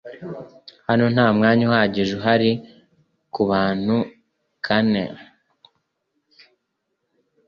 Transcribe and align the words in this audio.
Hano 0.87 1.05
nta 1.13 1.27
mwanya 1.37 1.63
uhagije 1.69 2.11
uhari 2.19 2.51
kubantu 3.33 3.97
kane 4.65 5.03